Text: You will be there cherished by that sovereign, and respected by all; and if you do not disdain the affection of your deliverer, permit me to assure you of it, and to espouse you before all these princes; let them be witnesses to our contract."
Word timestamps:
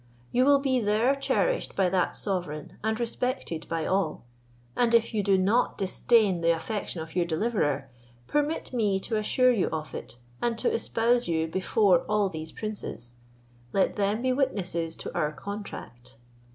You 0.31 0.45
will 0.45 0.57
be 0.57 0.79
there 0.79 1.13
cherished 1.13 1.75
by 1.75 1.87
that 1.89 2.15
sovereign, 2.15 2.79
and 2.83 2.99
respected 2.99 3.67
by 3.69 3.85
all; 3.85 4.23
and 4.75 4.95
if 4.95 5.13
you 5.13 5.21
do 5.21 5.37
not 5.37 5.77
disdain 5.77 6.41
the 6.41 6.55
affection 6.55 7.03
of 7.03 7.15
your 7.15 7.25
deliverer, 7.25 7.87
permit 8.25 8.73
me 8.73 8.99
to 9.01 9.15
assure 9.17 9.51
you 9.51 9.67
of 9.67 9.93
it, 9.93 10.17
and 10.41 10.57
to 10.57 10.73
espouse 10.73 11.27
you 11.27 11.47
before 11.47 11.99
all 12.09 12.29
these 12.29 12.51
princes; 12.51 13.13
let 13.73 13.95
them 13.95 14.23
be 14.23 14.33
witnesses 14.33 14.95
to 14.95 15.13
our 15.15 15.31
contract." 15.31 16.17